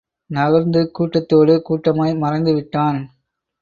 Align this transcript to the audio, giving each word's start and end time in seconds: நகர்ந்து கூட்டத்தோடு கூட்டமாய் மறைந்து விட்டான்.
நகர்ந்து 0.29 0.91
கூட்டத்தோடு 0.91 1.61
கூட்டமாய் 1.61 2.13
மறைந்து 2.15 2.53
விட்டான். 2.53 2.99